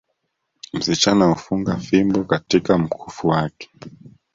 Msichana 0.73 1.25
hufunga 1.27 1.77
fimbo 1.77 2.23
katika 2.23 2.77
mkufu 2.77 3.27
wake 3.27 3.69